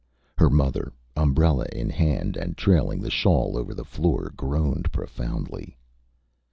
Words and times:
Her 0.39 0.49
mother, 0.49 0.93
umbrella 1.15 1.67
in 1.71 1.91
hand 1.91 2.35
and 2.35 2.57
trailing 2.57 3.01
the 3.01 3.11
shawl 3.11 3.55
over 3.55 3.75
the 3.75 3.85
floor, 3.85 4.33
groaned 4.35 4.91
profoundly. 4.91 5.77